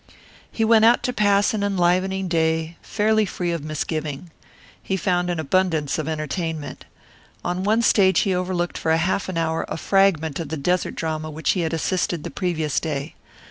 [0.51, 4.31] He went out to pass an enlivening day, fairly free of misgiving.
[4.81, 6.85] He found an abundance of entertainment.
[7.45, 11.29] On one stage he overlooked for half an hour a fragment of the desert drama
[11.29, 13.13] which he had assisted the previous day.